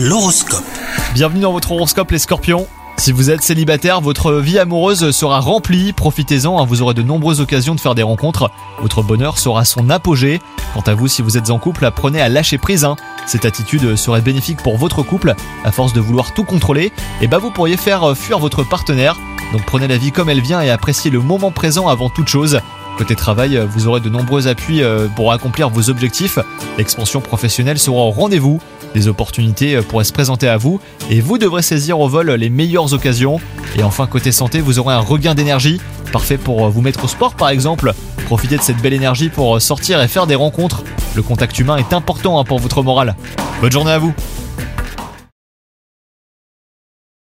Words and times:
L'horoscope. 0.00 0.62
Bienvenue 1.12 1.40
dans 1.40 1.50
votre 1.50 1.72
horoscope 1.72 2.12
les 2.12 2.20
scorpions. 2.20 2.68
Si 2.98 3.10
vous 3.10 3.30
êtes 3.30 3.42
célibataire, 3.42 4.00
votre 4.00 4.34
vie 4.34 4.60
amoureuse 4.60 5.10
sera 5.10 5.40
remplie, 5.40 5.92
profitez-en, 5.92 6.56
hein, 6.56 6.64
vous 6.64 6.82
aurez 6.82 6.94
de 6.94 7.02
nombreuses 7.02 7.40
occasions 7.40 7.74
de 7.74 7.80
faire 7.80 7.96
des 7.96 8.04
rencontres, 8.04 8.52
votre 8.80 9.02
bonheur 9.02 9.38
sera 9.38 9.64
son 9.64 9.90
apogée. 9.90 10.40
Quant 10.72 10.82
à 10.86 10.94
vous, 10.94 11.08
si 11.08 11.20
vous 11.20 11.36
êtes 11.36 11.50
en 11.50 11.58
couple, 11.58 11.84
apprenez 11.84 12.20
à 12.20 12.28
lâcher 12.28 12.58
prise. 12.58 12.84
hein. 12.84 12.94
Cette 13.26 13.44
attitude 13.44 13.96
serait 13.96 14.20
bénéfique 14.20 14.62
pour 14.62 14.76
votre 14.76 15.02
couple, 15.02 15.34
à 15.64 15.72
force 15.72 15.92
de 15.92 16.00
vouloir 16.00 16.32
tout 16.32 16.44
contrôler, 16.44 16.92
et 17.20 17.26
bah 17.26 17.38
vous 17.38 17.50
pourriez 17.50 17.76
faire 17.76 18.10
euh, 18.10 18.14
fuir 18.14 18.38
votre 18.38 18.62
partenaire. 18.62 19.16
Donc 19.52 19.64
prenez 19.66 19.88
la 19.88 19.96
vie 19.96 20.12
comme 20.12 20.28
elle 20.28 20.42
vient 20.42 20.60
et 20.60 20.70
appréciez 20.70 21.10
le 21.10 21.20
moment 21.20 21.50
présent 21.50 21.88
avant 21.88 22.08
toute 22.08 22.28
chose. 22.28 22.60
Côté 22.98 23.14
travail, 23.14 23.56
euh, 23.56 23.64
vous 23.64 23.86
aurez 23.86 24.00
de 24.00 24.08
nombreux 24.08 24.48
appuis 24.48 24.82
euh, 24.82 25.06
pour 25.14 25.30
accomplir 25.30 25.68
vos 25.68 25.88
objectifs. 25.88 26.40
L'expansion 26.78 27.20
professionnelle 27.20 27.78
sera 27.78 27.98
au 27.98 28.10
rendez-vous. 28.10 28.60
Des 28.92 29.06
opportunités 29.06 29.76
euh, 29.76 29.82
pourraient 29.82 30.02
se 30.02 30.12
présenter 30.12 30.48
à 30.48 30.56
vous 30.56 30.80
et 31.08 31.20
vous 31.20 31.38
devrez 31.38 31.62
saisir 31.62 32.00
au 32.00 32.08
vol 32.08 32.32
les 32.32 32.50
meilleures 32.50 32.92
occasions. 32.92 33.38
Et 33.78 33.84
enfin, 33.84 34.08
côté 34.08 34.32
santé, 34.32 34.60
vous 34.60 34.80
aurez 34.80 34.94
un 34.94 35.00
regain 35.00 35.36
d'énergie, 35.36 35.80
parfait 36.12 36.38
pour 36.38 36.68
vous 36.70 36.80
mettre 36.80 37.04
au 37.04 37.08
sport 37.08 37.34
par 37.34 37.50
exemple. 37.50 37.92
Profitez 38.26 38.56
de 38.56 38.62
cette 38.62 38.78
belle 38.78 38.94
énergie 38.94 39.28
pour 39.28 39.62
sortir 39.62 40.02
et 40.02 40.08
faire 40.08 40.26
des 40.26 40.34
rencontres. 40.34 40.82
Le 41.14 41.22
contact 41.22 41.56
humain 41.56 41.76
est 41.76 41.92
important 41.92 42.40
hein, 42.40 42.44
pour 42.44 42.58
votre 42.58 42.82
morale. 42.82 43.14
Bonne 43.60 43.72
journée 43.72 43.92
à 43.92 43.98
vous 43.98 44.12